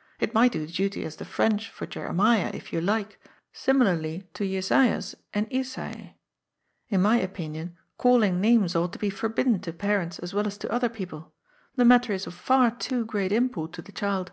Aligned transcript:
^' 0.00 0.02
It 0.18 0.32
might 0.32 0.52
do 0.52 0.66
duty 0.66 1.04
as 1.04 1.16
the 1.16 1.26
French 1.26 1.68
for 1.68 1.84
Jeremiah 1.84 2.50
if 2.54 2.72
you 2.72 2.80
like, 2.80 3.20
similarly 3.52 4.26
to 4.32 4.44
Jesaias 4.44 5.14
and 5.34 5.46
Isaie. 5.52 6.14
In 6.88 7.02
my 7.02 7.18
opinion, 7.20 7.76
calling 7.98 8.40
names 8.40 8.74
ought 8.74 8.94
to 8.94 8.98
be 8.98 9.10
forbidden 9.10 9.60
to 9.60 9.74
parents 9.74 10.18
as 10.18 10.32
well 10.32 10.46
as 10.46 10.56
to 10.56 10.72
other 10.72 10.88
people. 10.88 11.34
The 11.76 11.84
matter 11.84 12.14
is 12.14 12.26
of 12.26 12.32
far 12.32 12.70
too 12.70 13.04
great 13.04 13.30
import 13.30 13.74
to 13.74 13.82
the 13.82 13.92
child." 13.92 14.32